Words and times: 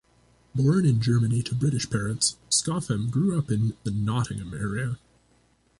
Born 0.55 0.83
in 0.87 0.99
Germany 0.99 1.43
to 1.43 1.53
British 1.53 1.87
parents, 1.87 2.35
Scoffham 2.49 3.11
grew 3.11 3.37
up 3.37 3.51
in 3.51 3.77
the 3.83 3.91
Nottingham 3.91 4.51
area. 4.55 4.97